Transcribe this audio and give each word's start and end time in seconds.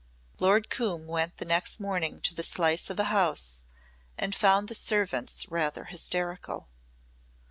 Lord 0.39 0.71
Coombe 0.71 1.05
went 1.05 1.37
the 1.37 1.45
next 1.45 1.79
morning 1.79 2.21
to 2.21 2.33
the 2.33 2.41
slice 2.41 2.89
of 2.89 2.99
a 2.99 3.03
house 3.13 3.65
and 4.17 4.33
found 4.33 4.67
the 4.67 4.73
servants 4.73 5.47
rather 5.49 5.83
hysterical. 5.83 6.69